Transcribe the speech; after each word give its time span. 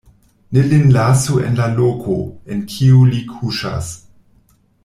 Ne 0.51 0.61
lin 0.63 0.89
lasu 0.91 1.35
en 1.49 1.59
la 1.59 1.67
loko, 1.75 2.17
en 2.55 2.65
kiu 2.73 3.05
li 3.13 3.23
kuŝas. 3.35 3.95